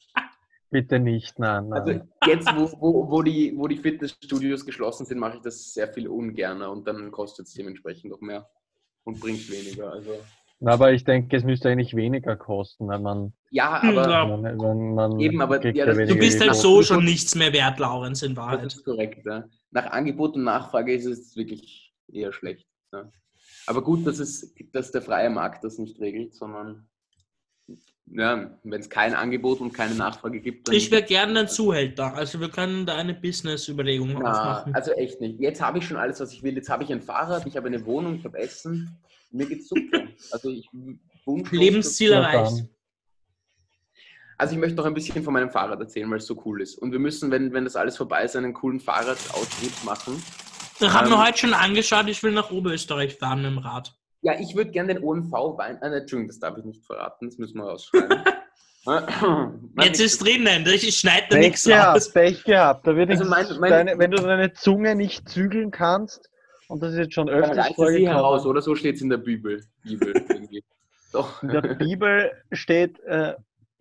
[0.70, 1.80] Bitte nicht, nein, nein.
[1.80, 5.88] Also jetzt, wo, wo, wo, die, wo die Fitnessstudios geschlossen sind, mache ich das sehr
[5.88, 8.48] viel ungerner und dann kostet es dementsprechend auch mehr
[9.04, 9.90] und bringt weniger.
[9.92, 10.10] Also
[10.60, 14.60] Na, aber ich denke, es müsste eigentlich weniger kosten, wenn man, ja, Hm, aber wenn,
[14.60, 18.22] wenn man Eben, aber ja, das- Du bist halt so schon nichts mehr wert, Laurens,
[18.22, 18.66] in das Wahrheit.
[18.66, 19.24] ist korrekt.
[19.24, 19.44] Ja.
[19.70, 22.66] Nach Angebot und Nachfrage ist es wirklich eher schlecht.
[22.92, 23.10] Ja.
[23.66, 26.88] Aber gut, dass, es, dass der freie Markt das nicht regelt, sondern
[28.12, 30.74] ja, wenn es kein Angebot und keine Nachfrage gibt, dann.
[30.74, 32.14] Ich wäre gerne ein Zuhälter.
[32.14, 34.74] Also wir können da eine Business-Überlegung Na, aufmachen.
[34.74, 35.40] also echt nicht.
[35.40, 36.54] Jetzt habe ich schon alles, was ich will.
[36.54, 38.96] Jetzt habe ich ein Fahrrad, ich habe eine Wohnung, ich habe Essen.
[39.30, 40.02] Mir geht's super.
[40.32, 40.68] Also ich
[41.52, 42.64] Lebensziel erreicht.
[44.36, 46.76] Also ich möchte noch ein bisschen von meinem Fahrrad erzählen, weil es so cool ist.
[46.76, 50.22] Und wir müssen, wenn, wenn das alles vorbei ist, einen coolen Fahrradausritt machen.
[50.80, 53.97] Ich habe Ähm, mir heute schon angeschaut, ich will nach Oberösterreich fahren mit dem Rad.
[54.22, 55.80] Ja, ich würde gerne den OMV Wein.
[55.82, 58.18] Äh, Entschuldigung, das darf ich nicht verraten, das müssen wir rausschreiben.
[58.86, 61.74] Nein, Jetzt ist drinnen, ich schneide da Pech nichts raus.
[61.74, 62.86] gehabt, Pech gehabt.
[62.86, 66.30] Da wird Also mein- mein- deine, wenn du deine Zunge nicht zügeln kannst,
[66.68, 69.02] und das ist jetzt schon öfters reißt es sie heraus, vorgekommen, oder so steht es
[69.02, 69.62] in der Bibel.
[69.82, 70.12] Bibel.
[71.12, 71.42] Doch.
[71.42, 73.34] in der Bibel steht äh,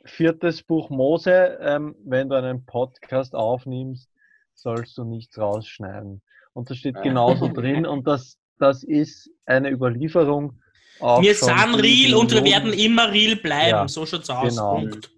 [0.05, 4.09] viertes Buch Mose, ähm, wenn du einen Podcast aufnimmst,
[4.53, 6.21] sollst du nichts rausschneiden.
[6.53, 7.01] Und das steht Ah.
[7.01, 10.59] genauso drin und das, das ist eine Überlieferung,
[10.99, 13.69] auch Wir sind real und wir werden immer real bleiben.
[13.69, 14.49] Ja, so schaut's aus.
[14.49, 14.75] genau.
[14.75, 15.11] Punkt.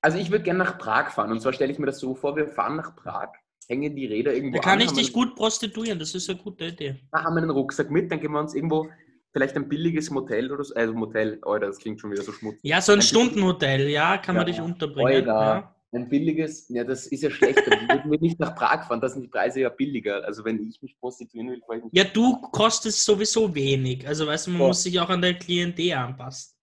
[0.00, 1.30] Also ich würde gerne nach Prag fahren.
[1.30, 3.28] Und zwar stelle ich mir das so vor, wir fahren nach Prag,
[3.68, 6.66] hängen die Räder irgendwo Da kann an, ich dich gut prostituieren, das ist eine gute
[6.66, 6.96] Idee.
[7.12, 8.88] Ah, haben wir einen Rucksack mit, dann gehen wir uns irgendwo,
[9.32, 12.60] vielleicht ein billiges Motel oder so, also Motel, Alter, das klingt schon wieder so schmutzig.
[12.64, 15.28] Ja, so ein Ein Stundenhotel, ja, kann man Ja, dich unterbringen.
[15.28, 15.32] Alter.
[15.32, 15.76] Ja.
[15.92, 19.08] Ein billiges, ja, das ist ja schlecht, dann würden wir nicht nach Prag fahren, da
[19.08, 20.24] sind die Preise ja billiger.
[20.24, 21.96] Also wenn ich mich prostituieren will, fahre ich nicht.
[21.96, 24.06] ja, du kostest sowieso wenig.
[24.06, 24.66] Also weißt du, man Ja.
[24.68, 26.54] muss sich auch an der Klientel anpassen.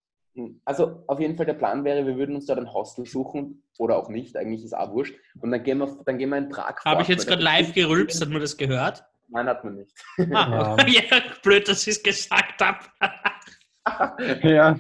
[0.66, 3.98] Also auf jeden Fall der Plan wäre, wir würden uns dort ein Hostel suchen oder
[3.98, 5.16] auch nicht, eigentlich ist auch wurscht.
[5.42, 7.74] Und dann gehen wir, dann gehen wir in Prag Habe ich jetzt gerade da- live
[7.74, 9.04] gerülpst, hat man das gehört?
[9.30, 9.92] Nein, hat man nicht.
[10.34, 11.02] Ah, ja,
[11.44, 12.80] blöd, dass ich es gesagt habe.
[14.44, 14.80] Ja.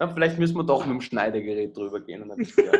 [0.00, 2.22] Ja, vielleicht müssen wir doch mit dem Schneidergerät drüber gehen.
[2.22, 2.72] Und dann ja.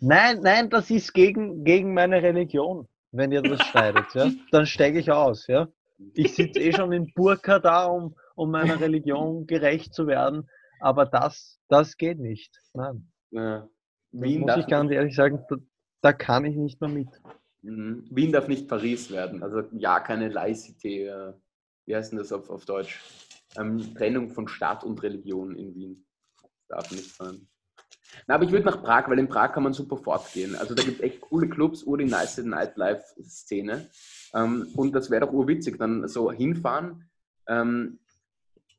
[0.00, 4.06] Nein, nein, das ist gegen, gegen meine Religion, wenn ihr das schneidet.
[4.14, 4.30] Ja?
[4.50, 5.46] Dann steige ich aus.
[5.46, 5.68] Ja?
[6.14, 10.48] Ich sitze eh schon in Burka da, um, um meiner Religion gerecht zu werden.
[10.80, 12.58] Aber das, das geht nicht.
[12.72, 13.10] Nein.
[13.30, 13.68] Ja.
[14.12, 15.56] Wien, muss darf ich ganz ehrlich sagen, da,
[16.00, 17.08] da kann ich nicht mehr mit.
[17.62, 18.08] Mhm.
[18.10, 19.42] Wien darf nicht Paris werden.
[19.42, 21.08] Also ja, keine Laicité.
[21.08, 21.34] Äh,
[21.86, 23.00] wie heißt denn das auf, auf Deutsch?
[23.58, 26.06] Ähm, Trennung von Staat und Religion in Wien.
[26.68, 27.46] Darf nicht sein.
[28.26, 30.54] Na, aber ich würde nach Prag, weil in Prag kann man super fortgehen.
[30.56, 33.88] Also da gibt es echt coole Clubs, ur die nice Nightlife-Szene.
[34.34, 37.08] Ähm, und das wäre doch urwitzig, dann so hinfahren,
[37.46, 37.98] ähm,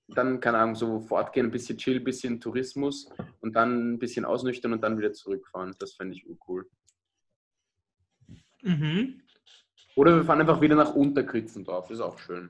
[0.07, 4.25] dann, keine Ahnung, so fortgehen, ein bisschen Chill, ein bisschen Tourismus und dann ein bisschen
[4.25, 5.75] ausnüchtern und dann wieder zurückfahren.
[5.79, 6.69] Das fände ich urcool.
[8.61, 9.21] Mhm.
[9.95, 12.49] Oder wir fahren einfach wieder nach Unterkritzendorf, ist auch schön.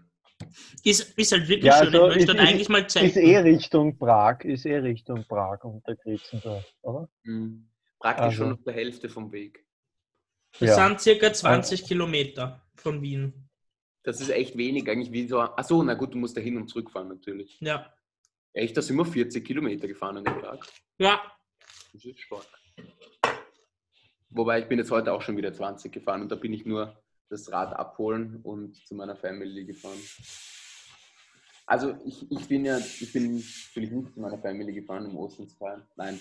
[0.83, 1.87] Ist, ist halt wirklich Ja, schön.
[1.95, 3.19] also ich möchte ist- dort eigentlich mal Ist zeigen.
[3.19, 7.09] eh Richtung Prag, ist eh Richtung Prag unter Kritzendorf, oder?
[7.23, 7.67] Mhm.
[7.99, 9.65] Praktisch Also- schon auf der Hälfte vom Weg.
[10.59, 10.87] Das Ja.
[10.87, 13.49] sind circa 20 Kilometer von Wien.
[14.03, 15.39] Das ist echt wenig, eigentlich wie so.
[15.39, 17.59] Achso, na gut, du musst da hin und zurückfahren natürlich.
[17.61, 17.93] Ja.
[18.53, 20.65] Echt, da sind wir 40 Kilometer gefahren an dem Tag.
[20.97, 21.21] Ja.
[21.93, 22.45] Das ist stark.
[24.29, 27.01] Wobei ich bin jetzt heute auch schon wieder 20 gefahren und da bin ich nur
[27.31, 29.99] das Rad abholen und zu meiner Family gefahren.
[31.65, 35.83] Also ich, ich bin ja, ich bin natürlich nicht zu meiner Family gefahren, zu feiern.
[35.95, 36.19] Nein,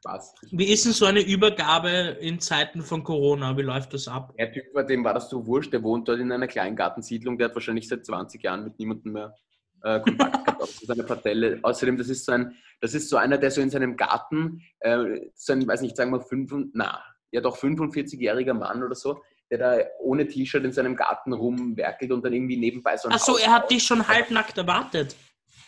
[0.00, 0.34] Spaß.
[0.50, 1.88] Wie ist denn so eine Übergabe
[2.20, 3.56] in Zeiten von Corona?
[3.56, 4.34] Wie läuft das ab?
[4.38, 7.48] Der Typ, bei dem war das so wurscht, der wohnt dort in einer Kleingartensiedlung, der
[7.48, 9.34] hat wahrscheinlich seit 20 Jahren mit niemandem mehr
[9.82, 11.58] äh, Kontakt gehabt, außer seiner Partelle.
[11.62, 15.20] Außerdem, das ist so ein, das ist so einer, der so in seinem Garten, äh,
[15.34, 19.58] so ein, weiß nicht, sagen wir, fünf, na, ja doch 45-jähriger Mann oder so, der
[19.58, 23.52] da ohne T-Shirt in seinem Garten rumwerkelt und dann irgendwie nebenbei so ein Achso, er
[23.52, 25.16] hat dich schon halbnackt erwartet.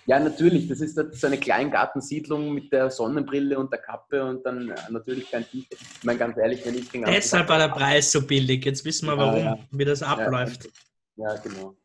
[0.07, 0.69] Ja, natürlich.
[0.69, 5.31] Das ist so eine Kleingartensiedlung mit der Sonnenbrille und der Kappe und dann äh, natürlich
[5.31, 5.79] kein T-Shirt.
[5.99, 8.65] Ich meine, ganz ehrlich, wenn ich den ganzen Deshalb war der Preis so billig.
[8.65, 9.59] Jetzt wissen wir Ja, warum, ja.
[9.71, 10.69] wie das abläuft.
[11.17, 11.77] Ja, genau.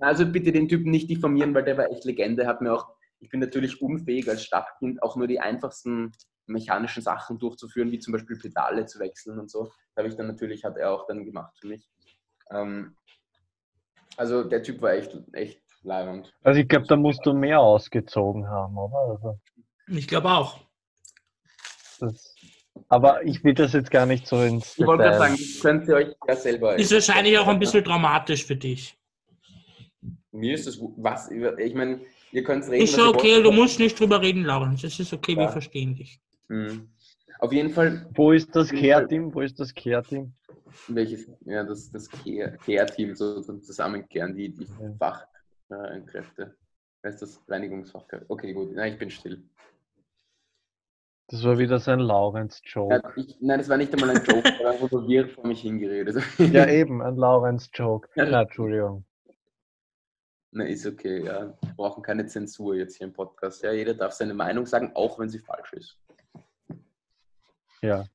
[0.00, 2.46] Also bitte den Typen nicht diffamieren, weil der war echt Legende.
[2.46, 2.88] Hat mir auch,
[3.20, 6.12] ich bin natürlich unfähig als Stadtkind auch nur die einfachsten
[6.52, 9.72] mechanischen Sachen durchzuführen, wie zum Beispiel Pedale zu wechseln und so.
[9.94, 11.88] Da habe ich dann natürlich, hat er auch dann gemacht für mich.
[12.50, 12.96] Ähm,
[14.16, 16.32] also der Typ war echt, echt leibend.
[16.42, 18.96] Also ich glaube, da musst du mehr ausgezogen haben, oder?
[18.98, 19.40] Also
[19.88, 20.60] Ich glaube auch.
[21.98, 22.34] das,
[22.88, 25.88] aber ich will das jetzt gar nicht so ins Ich wollte gerade sagen, das könnt
[25.88, 26.76] ihr euch ja selber.
[26.76, 28.96] Ist wahrscheinlich auch ein bisschen traumatisch für dich.
[30.32, 32.00] Mir ist das, was, ich meine,
[32.32, 32.84] ihr könnt reden.
[32.84, 33.46] Ist schon okay, wollt.
[33.46, 34.82] du musst nicht drüber reden, Laurens.
[34.82, 35.48] Es ist okay, wir Ja.
[35.52, 36.20] verstehen dich.
[36.52, 36.88] Mhm.
[37.38, 39.34] Auf jeden Fall Wo ist das Care-Team?
[39.34, 40.32] Wo ist das Care-Team?
[40.88, 41.26] Welches?
[41.40, 44.92] Ja, das, das Care-Team so zusammenkehren, die, die Ja.
[44.98, 46.54] Fachkräfte.
[47.00, 47.40] Wer ist das?
[47.48, 48.26] Reinigungsfachkräfte.
[48.28, 48.74] Okay, gut.
[48.74, 49.42] Nein, ich bin still.
[51.28, 52.94] Das war wieder so ein Laurenz-Joke.
[52.94, 56.22] Ja, nein, das war nicht einmal ein Joke, da wurde wir vor mich hingeredet.
[56.38, 58.08] Ja, eben, ein Laurenz-Joke.
[58.14, 58.26] Ja.
[58.26, 59.06] Na, Entschuldigung.
[60.50, 61.54] Na, ist okay, ja.
[61.62, 63.62] Wir brauchen keine Zensur jetzt hier im Podcast.
[63.62, 65.98] Ja, jeder darf seine Meinung sagen, auch wenn sie falsch ist.
[67.82, 68.06] Ja.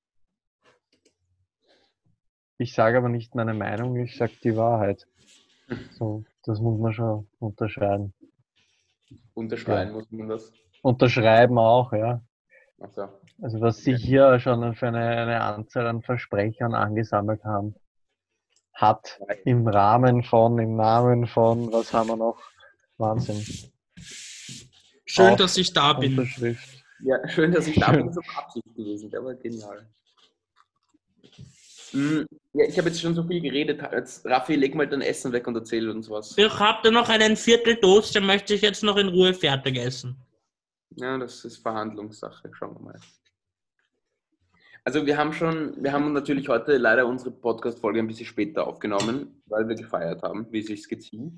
[2.58, 5.06] Ich sage aber nicht meine Meinung, ich sage die Wahrheit.
[5.92, 8.14] So, das muss man schon unterscheiden.
[9.34, 10.52] Unterschreiben muss man das.
[10.82, 12.22] Unterschreiben auch, ja.
[12.80, 13.10] Also,
[13.42, 17.76] Also was Sie hier schon für eine, eine Anzahl an Versprechern angesammelt haben,
[18.74, 22.40] hat im Rahmen von, im Namen von, was haben wir noch?
[22.98, 23.44] Wahnsinn.
[25.06, 26.28] Schön, Auch dass ich da bin.
[27.04, 28.12] Ja, schön, dass ich da bin.
[28.14, 29.88] So Absicht gewesen, aber genial.
[31.92, 33.82] Hm, Ja, ich habe jetzt schon so viel geredet.
[33.92, 36.38] Jetzt, Raffi, leg mal dein Essen weg und erzähl uns was.
[36.38, 39.78] Ich habe da noch einen Viertel Toast, den möchte ich jetzt noch in Ruhe fertig
[39.78, 40.18] essen.
[40.96, 42.50] Ja, das ist Verhandlungssache.
[42.54, 43.00] Schauen wir mal.
[44.84, 49.44] Also wir haben schon, wir haben natürlich heute leider unsere Podcast-Folge ein bisschen später aufgenommen,
[49.46, 51.34] weil wir gefeiert haben, wie es sich gezieht.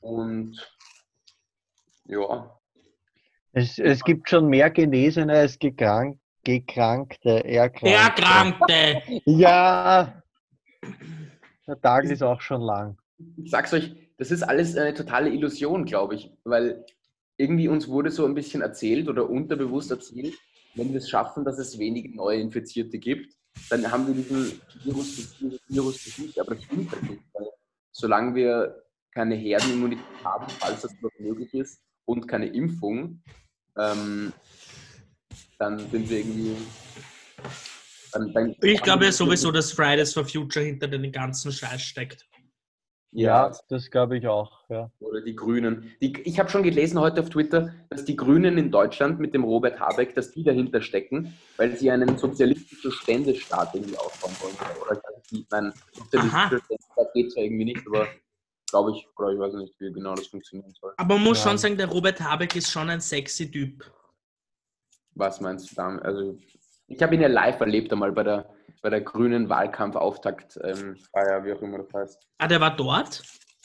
[0.00, 0.56] Und
[2.04, 2.59] ja,
[3.52, 7.88] Es, es gibt schon mehr Genesene als gekrank, Gekrankte, Erkrankte.
[7.88, 9.02] Erkrankte!
[9.26, 10.22] Ja,
[11.66, 12.96] der Tag ist auch schon lang.
[13.36, 16.84] Ich sag's euch, das ist alles eine totale Illusion, glaube ich, weil
[17.36, 20.34] irgendwie uns wurde so ein bisschen erzählt oder unterbewusst erzählt,
[20.74, 23.34] wenn wir es schaffen, dass es wenige neue Infizierte gibt,
[23.68, 25.36] dann haben wir diesen Virus,
[25.68, 26.38] Virus besiegt.
[26.38, 27.46] Aber das stimmt halt nicht, weil
[27.92, 28.82] solange wir
[29.12, 33.22] keine Herdenimmunität haben, falls das noch möglich ist, und keine Impfung,
[33.78, 34.32] ähm,
[35.58, 36.56] dann sind wir irgendwie.
[38.12, 42.26] Dann, dann Ich glaube ja sowieso, dass Fridays for Future hinter den ganzen Scheiß steckt.
[43.12, 44.68] Ja, das glaube ich auch.
[44.68, 44.90] Ja.
[45.00, 45.92] Oder die Grünen.
[46.00, 49.42] Die, ich habe schon gelesen heute auf Twitter, dass die Grünen in Deutschland mit dem
[49.44, 54.54] Robert Habeck, dass die dahinter stecken, weil sie einen sozialistischen Ständestaat irgendwie aufbauen wollen.
[54.82, 55.00] Oder
[55.32, 58.06] ich mein sozialistischer Ständestaat geht zwar irgendwie nicht, aber
[58.70, 60.94] glaube ich, oder ich weiß nicht, wie genau das funktionieren soll.
[60.96, 61.50] Aber man muss Ja.
[61.50, 63.84] schon sagen, der Robert Habeck ist schon ein sexy Typ.
[65.14, 65.96] Was meinst du da?
[65.98, 66.38] Also,
[66.86, 71.44] ich habe ihn ja live erlebt einmal bei der, bei der grünen Wahlkampfauftakt, ähm, Feier,
[71.44, 72.28] wie auch immer das heißt.
[72.38, 73.22] Ah, der war dort?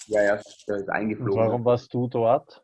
[0.07, 1.35] Ja, ja, der ist Und eingeflogen.
[1.35, 2.61] warum warst du dort?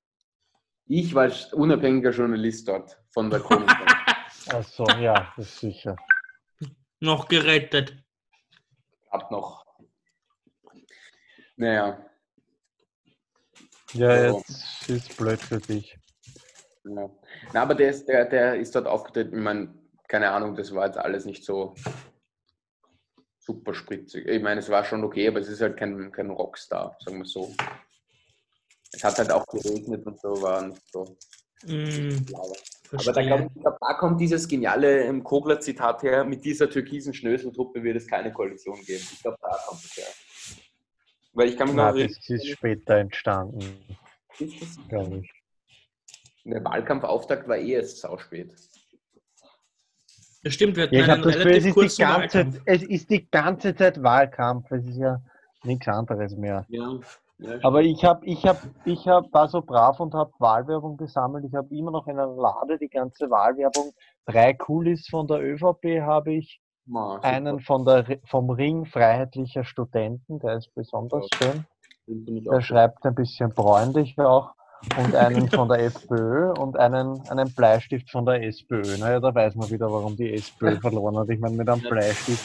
[0.87, 3.67] Ich war unabhängiger Journalist dort von der Königin.
[4.49, 5.95] Achso, ja, das ist sicher.
[6.99, 7.95] Noch gerettet.
[9.11, 9.63] Hab noch.
[11.55, 12.03] Naja,
[13.93, 14.37] Ja, So.
[14.37, 15.97] jetzt ist blöd für dich.
[16.83, 17.09] ja.
[17.53, 19.35] Na, aber der ist, der, der ist dort aufgetreten.
[19.35, 19.73] Ich meine,
[20.07, 21.73] keine Ahnung, das war jetzt alles nicht so
[23.39, 24.27] super spritzig.
[24.27, 27.25] Ich meine, es war schon okay, aber es ist halt kein, kein Rockstar, sagen wir
[27.25, 27.53] so.
[28.93, 31.17] Es hat halt auch geregnet und so, war nicht so
[31.63, 32.25] Mm.
[32.91, 37.13] Aber da, glaub ich glaub, da kommt dieses geniale ähm, Kogler-Zitat her, mit dieser türkisen
[37.13, 39.05] Schnöseltruppe wird es keine Koalition geben.
[39.13, 40.07] Ich glaube, da kommt es her.
[41.33, 43.59] Weil ich kann mich Na, noch das ist später entstanden,
[44.39, 45.31] erinnern, glaube ich.
[46.43, 48.53] der Wahlkampfauftakt war eh erst sauspät.
[50.43, 51.97] Das stimmt, wir hatten Ja, ich einen habe das Gefühl, es relativ ist, die kurzen
[51.97, 52.61] ganze, Wahlkampf.
[52.65, 54.71] es ist die ganze Zeit Wahlkampf.
[54.71, 55.21] Es ist ja
[55.63, 56.65] nichts anderes mehr.
[56.69, 56.99] Ja,
[57.37, 61.45] ja Aber ich habe, ich habe, ich hab, war so brav und habe Wahlwerbung gesammelt.
[61.45, 63.93] Ich habe immer noch in einer Lade die ganze Wahlwerbung.
[64.25, 67.23] Drei Coolies von der ÖVP habe ich, Super.
[67.23, 71.65] einen von der, vom Ring Freiheitlicher Studenten, der ist besonders schön.
[72.05, 74.51] Finde ich Der schreibt ein bisschen bräunlich auch.
[74.97, 78.81] Und einen von der FPÖ und einen, einen Bleistift von der SPÖ.
[78.97, 81.29] Naja, da weiß man wieder, warum die SPÖ verloren hat.
[81.29, 81.89] Ich meine, mit einem Ja.
[81.89, 82.43] Bleistift.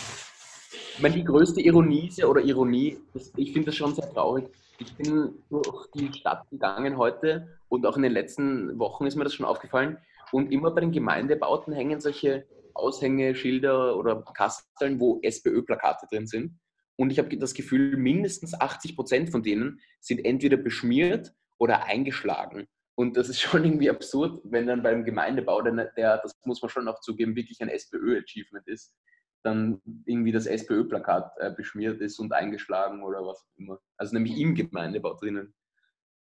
[0.97, 4.13] Ich meine, die größte Ironie ist ja, oder Ironie, das, ich finde das schon sehr
[4.13, 4.51] traurig.
[4.79, 9.25] Ich bin durch die Stadt gegangen heute und auch in den letzten Wochen ist mir
[9.25, 9.97] das schon aufgefallen.
[10.33, 12.45] Und immer bei den Gemeindebauten hängen solche
[12.79, 16.59] Aushängeschilder oder Kasteln, wo SPÖ-Plakate drin sind.
[16.97, 22.67] Und ich habe das Gefühl, mindestens 80 Prozent von denen sind entweder beschmiert oder eingeschlagen.
[22.95, 26.71] Und das ist schon irgendwie absurd, wenn dann beim Gemeindebau, der, der das muss man
[26.71, 28.95] schon auch zugeben, wirklich ein SPÖ-Achievement ist,
[29.43, 33.79] dann irgendwie das SPÖ-Plakat äh, beschmiert ist und eingeschlagen oder was auch immer.
[33.97, 35.55] Also nämlich im Gemeindebau drinnen.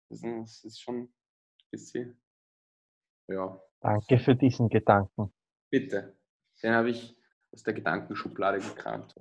[0.10, 1.14] Das ist, das ist schon ein
[1.72, 2.22] bisschen.
[3.28, 5.34] Ja, Danke für diesen Gedanken.
[5.72, 6.16] bitte.
[6.64, 7.16] Den habe ich
[7.52, 9.16] aus der Gedankenschublade gekramt.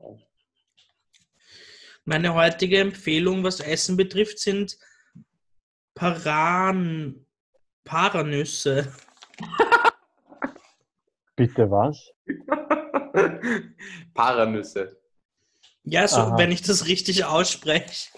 [2.04, 4.78] Meine heutige Empfehlung, was Essen betrifft, sind
[5.94, 7.24] Paran
[7.84, 8.92] Paranüsse.
[11.36, 12.12] Bitte was?
[14.14, 15.00] Paranüsse.
[15.84, 16.38] Ja, so, Aha.
[16.38, 18.10] wenn ich das richtig ausspreche.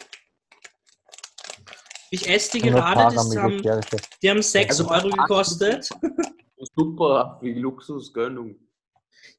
[2.11, 3.63] Ich esse die gerade, haben,
[4.23, 5.91] die haben 6 Also, Euro gekostet.
[6.77, 8.57] Super, wie Luxusgönnung.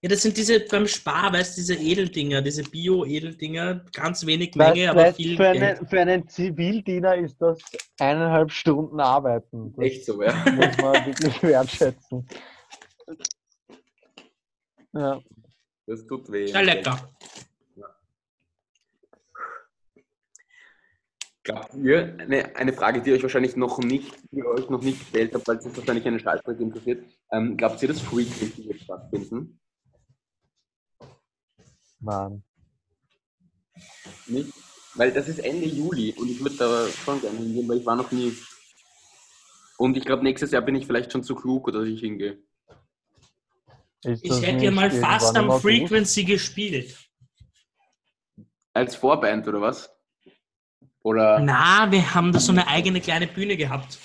[0.02, 4.74] Ja, das sind diese beim Spar, weißt du, diese Edeldinger, diese Bio-Edeldinger, ganz wenig Weißt-
[4.76, 5.64] Menge, aber weißt, viel für, Geld.
[5.64, 7.58] einen, für einen Zivildiener ist das
[8.00, 9.74] eineinhalb Stunden Arbeiten.
[9.76, 10.36] Das Echt so, ja.
[10.52, 12.28] muss man wirklich wertschätzen.
[14.94, 15.20] Ja.
[15.88, 16.46] Das tut weh.
[16.46, 17.10] Ja, lecker.
[21.44, 25.34] Glaubt ihr, eine, eine Frage, die euch wahrscheinlich noch nicht, die euch noch nicht gestellt
[25.34, 27.04] habt, weil es jetzt wahrscheinlich eine Schallstrecke interessiert.
[27.32, 29.58] Ähm, glaubt ihr, dass wird stattfinden?
[32.00, 32.44] Mann.
[34.28, 34.54] Nicht?
[34.96, 37.96] Weil das ist Ende Juli und ich würde da schon gerne hingehen, weil ich war
[37.96, 38.36] noch nie.
[39.78, 42.42] Und ich glaube, nächstes Jahr bin ich vielleicht schon zu klug, dass ich hingehe.
[44.04, 45.60] Ich hätte ja mal fast am?
[45.60, 46.98] Frequency gespielt.
[48.74, 49.90] Als Vorband oder was?
[51.04, 54.00] Oder Na, wir haben da so eine eigene kleine Bühne gehabt.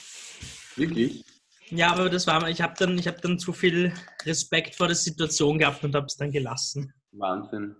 [0.76, 1.24] wirklich?
[1.70, 4.96] Ja, aber das war, ich habe dann, ich habe dann zu viel Respekt vor der
[4.96, 6.92] Situation gehabt und habe es dann gelassen.
[7.12, 7.74] Wahnsinn.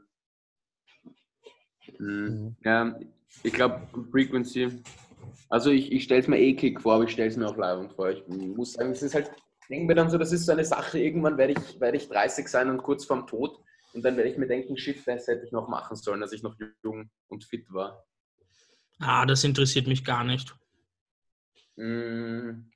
[2.02, 2.10] Mhm.
[2.10, 2.56] Mhm.
[2.64, 2.98] Ja,
[3.42, 4.82] ich glaube, Frequency.
[5.48, 7.92] Also ich, ich stelle es mir eklig vor, aber ich stelle es mir auch leibend
[7.92, 8.10] vor.
[8.10, 9.30] Ich muss sagen, es ist halt
[9.72, 12.46] denke mir dann so, das ist so eine Sache, irgendwann werde ich, werde ich 30
[12.46, 13.58] sein und kurz vorm Tod.
[13.94, 16.42] Und dann werde ich mir denken, shit, das hätte ich noch machen sollen, als ich
[16.42, 18.04] noch jung und fit war.
[19.00, 20.54] Ah, das interessiert mich gar nicht.
[21.76, 22.70] Mm,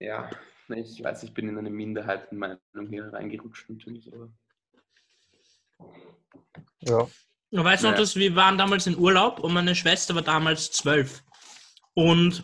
[0.00, 0.28] ja,
[0.68, 4.30] ich weiß, ich bin in eine Minderheitenmeinung hier reingerutscht natürlich, aber
[6.80, 7.08] Ja.
[7.50, 11.22] Du weißt noch, dass wir waren damals in Urlaub und meine Schwester war damals zwölf
[11.94, 12.42] und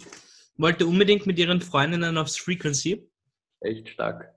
[0.57, 3.07] wollte unbedingt mit ihren Freundinnen aufs Frequency.
[3.61, 4.35] echt stark.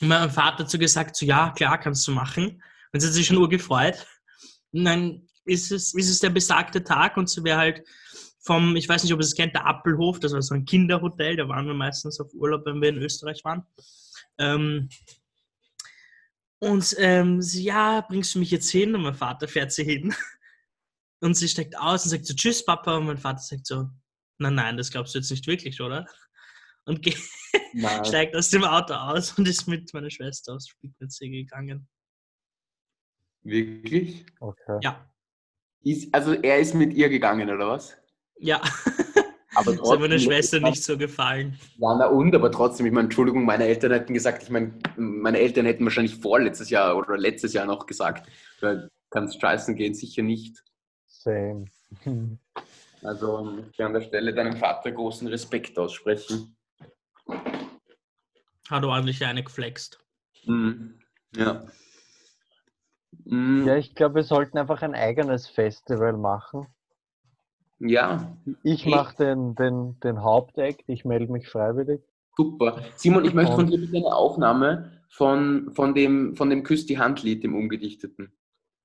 [0.00, 2.62] Und mein Vater hat so gesagt, so ja, klar, kannst du machen.
[2.92, 4.06] Und sie hat sich schon urgefreut.
[4.72, 7.82] Und dann ist es, ist es der besagte Tag und sie wäre halt
[8.40, 11.48] vom, ich weiß nicht, ob es kennt, der Appelhof, das war so ein Kinderhotel, da
[11.48, 13.62] waren wir meistens auf Urlaub, wenn wir in Österreich waren.
[14.38, 14.88] Ähm,
[16.58, 18.94] und ähm, sie, ja, bringst du mich jetzt hin?
[18.94, 20.14] Und mein Vater fährt sie hin.
[21.22, 22.98] Und sie steigt aus und sagt so, tschüss, Papa.
[22.98, 23.88] Und mein Vater sagt so,
[24.36, 26.06] nein, nein, das glaubst du jetzt nicht wirklich, oder?
[26.84, 27.16] Und geht,
[28.04, 31.88] steigt aus dem Auto aus und ist mit meiner Schwester aufs Spielplatz gegangen.
[33.42, 34.26] Wirklich?
[34.40, 34.78] Okay.
[34.82, 35.10] Ja,
[35.80, 37.96] Ist, also er ist mit ihr gegangen, oder was?
[38.38, 38.60] ja.
[39.56, 41.58] Aber Das hat meiner trotzdem- Schwester nicht so gefallen.
[41.78, 45.38] Ja, na und, aber trotzdem, ich meine, Entschuldigung, meine Eltern hätten gesagt, ich meine, meine
[45.38, 48.28] Eltern hätten wahrscheinlich vorletztes Jahr oder letztes Jahr noch gesagt,
[48.60, 50.62] du kannst scheißen gehen, sicher nicht.
[51.06, 51.64] Same.
[53.02, 56.56] Also ich will an der Stelle deinem Vater großen Respekt aussprechen.
[58.68, 60.00] Hat ordentlich eine geflext.
[60.44, 60.98] Mhm.
[61.36, 61.66] Ja.
[63.24, 63.64] Mhm.
[63.66, 66.66] Ja, ich glaube, wir sollten einfach ein eigenes Festival machen.
[67.78, 68.90] Ja, Ich Okay.
[68.90, 72.00] mache den, den, den Hauptakt, ich melde mich freiwillig.
[72.36, 72.82] super.
[72.96, 76.98] Simon, ich möchte von dir bitte eine Aufnahme von, von dem, von dem Küss die
[76.98, 78.32] Hand-Lied, dem Umgedichteten.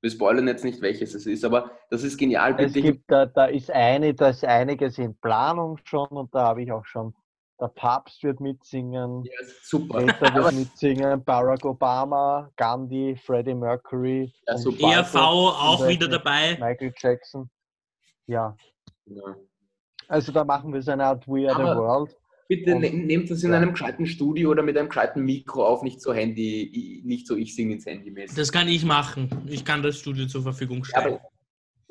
[0.02, 2.56] Wir spoilern jetzt nicht, welches es ist, aber das ist genial.
[2.60, 6.64] Es gibt da, da ist eine, da ist einiges in Planung schon und da habe
[6.64, 7.14] ich auch schon,
[7.60, 10.00] der Papst wird mitsingen, Ja, super.
[10.00, 14.56] Greta wird mitsingen, Barack Obama, Gandhi, Freddie Mercury, Ja.
[14.56, 16.58] ERV auch zum wieder dabei.
[16.60, 17.50] Michael Jackson.
[18.26, 18.56] Ja,
[19.16, 19.36] Ja.
[20.08, 22.16] also da machen wir so eine Art We Are the World.
[22.48, 23.58] Bitte Und- ne, nehmt das in ja.
[23.58, 27.56] einem gescheiten Studio oder mit einem gescheiten Mikro auf, nicht so Handy, nicht so ich
[27.56, 28.36] singe ins Handy mäßig.
[28.38, 29.30] Das kann ich machen.
[29.48, 31.14] Ich kann das Studio zur Verfügung stellen.
[31.16, 31.22] aber,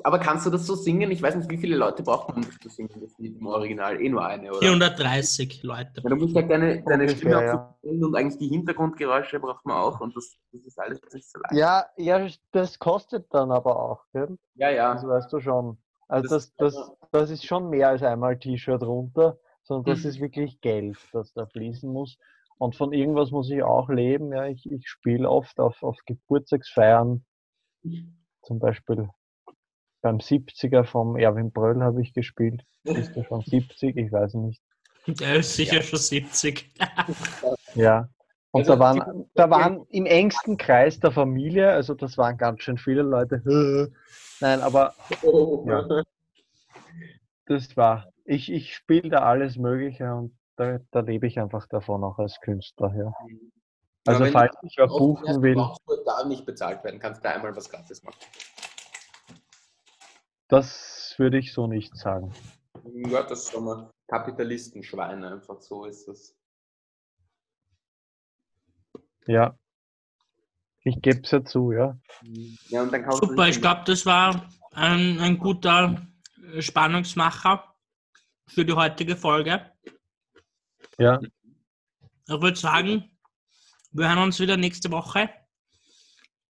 [0.03, 1.09] aber kannst du das so singen?
[1.09, 3.47] Ich weiß nicht, wie viele Leute braucht man, um das zu singen, das Lied im
[3.47, 3.99] Original?
[3.99, 4.59] Eh nur eine, oder?
[4.59, 6.01] 430 Leute.
[6.03, 7.75] Ja, du musst ja deine, deine Ungefähr, Stimme ja.
[8.05, 11.55] und eigentlich die Hintergrundgeräusche braucht man auch und das, das ist alles nicht so leicht.
[11.59, 14.37] Ja, ja, das kostet dann aber auch, gell?
[14.55, 14.93] Ja, ja.
[14.93, 15.77] Das weißt du schon.
[16.07, 20.09] Also Das- das, das, das ist schon mehr als einmal T-Shirt runter, sondern das Mhm.
[20.09, 22.17] ist wirklich Geld, das da fließen muss.
[22.57, 24.31] Und von irgendwas muss ich auch leben.
[24.33, 27.25] Ja, ich, ich spiele oft auf, auf Geburtstagsfeiern,
[28.43, 29.09] zum Beispiel
[30.01, 32.63] beim 70er vom Erwin Bröll habe ich gespielt.
[32.83, 33.97] Ist er schon 70?
[33.97, 34.61] Ich weiß nicht.
[35.07, 36.71] Der ist sicher schon 70.
[37.75, 38.09] Ja.
[38.53, 42.61] Und Also da waren, da waren im engsten Kreis der Familie, also das waren ganz
[42.63, 43.41] schön viele Leute.
[44.41, 44.93] Nein, aber
[45.23, 45.65] Oh.
[45.67, 46.03] Ja.
[47.51, 52.03] Das war, ich, ich spiele da alles Mögliche und da, da lebe ich einfach davon
[52.03, 52.93] auch als Künstler.
[52.95, 53.13] Ja.
[54.07, 57.31] Also wenn falls du ich Offen buchen will, du da nicht bezahlt werden, kannst da
[57.31, 58.17] einmal was gratis machen.
[60.47, 62.33] das würde ich so nicht sagen.
[62.83, 66.35] Ja, das ist schon mal Kapitalistenschweine, einfach so ist das.
[69.27, 69.55] Ja.
[70.83, 71.99] Ich gebe es ja zu, ja.
[72.69, 76.01] Ja, und dann kannst du Super, ich glaube, das war ein, ein guter
[76.59, 77.75] Spannungsmacher
[78.47, 79.71] für die heutige Folge.
[80.97, 81.19] Ja.
[81.21, 83.17] Ich würde sagen,
[83.91, 85.29] wir hören uns wieder nächste Woche.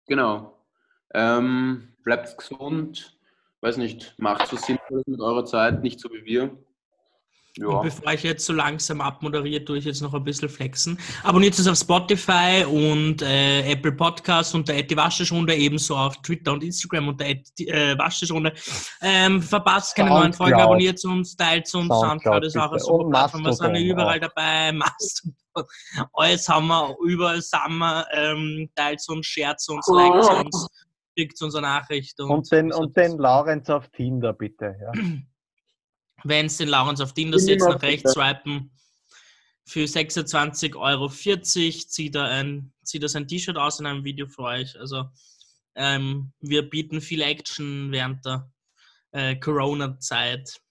[0.08, 0.66] Genau.
[1.14, 3.18] Ähm, bleibt gesund.
[3.62, 6.58] Weiß nicht, macht so Sinnvolles mit eurer Zeit, nicht so wie wir.
[7.58, 7.68] Ja.
[7.68, 10.98] Und bevor ich jetzt so langsam abmoderiere, tue ich jetzt noch ein bisschen flexen.
[11.24, 16.64] Abonniert uns auf Spotify und äh, Apple Podcasts unter die Waschestunde, ebenso auf Twitter und
[16.64, 18.54] Instagram unter äh, Waschestunde.
[19.02, 20.62] Ähm, verpasst keine neuen Folgen, Soundcloud.
[20.62, 22.84] abonniert uns, teilt uns, Soundcloud, Soundcloud ist auch bitte.
[22.84, 25.36] super Und Plattform, wir sind ja überall dabei, Mastodon,
[26.14, 30.68] alles haben wir, überall sind wir, ähm, teilt uns, shared uns, liked uns,
[31.18, 32.18] schickt uns eine Nachricht.
[32.22, 34.78] Und den, und den Laurenz auf Tinder, bitte.
[34.82, 35.02] Ja.
[36.24, 38.72] wenn es den Laurens auf setzt, immer nach rechts swipen.
[39.66, 44.44] Für 26,40 Euro zieht er, ein, zieht er sein T-Shirt aus in einem Video für
[44.44, 44.78] euch.
[44.80, 45.06] Also
[45.76, 48.52] ähm, wir bieten viel Action während der
[49.12, 50.62] äh, Corona-Zeit.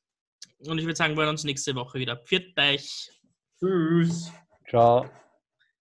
[0.66, 2.16] Und ich würde sagen, wir hören uns nächste Woche wieder.
[2.16, 3.10] Pfiat euch!
[3.58, 4.32] Tschüss.
[4.68, 5.08] Ciao.